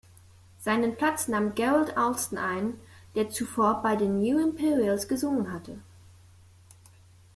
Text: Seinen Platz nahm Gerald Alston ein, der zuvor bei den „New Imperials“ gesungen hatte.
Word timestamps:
Seinen 0.57 0.95
Platz 0.95 1.27
nahm 1.27 1.53
Gerald 1.53 1.95
Alston 1.95 2.39
ein, 2.39 2.73
der 3.13 3.29
zuvor 3.29 3.83
bei 3.83 3.95
den 3.95 4.17
„New 4.17 4.39
Imperials“ 4.39 5.07
gesungen 5.07 5.53
hatte. 5.53 5.77